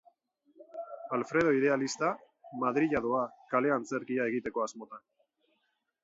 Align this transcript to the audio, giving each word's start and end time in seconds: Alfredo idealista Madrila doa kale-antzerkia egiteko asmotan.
Alfredo 1.17 1.51
idealista 1.57 2.07
Madrila 2.63 3.01
doa 3.07 3.21
kale-antzerkia 3.51 4.25
egiteko 4.31 4.65
asmotan. 4.65 5.05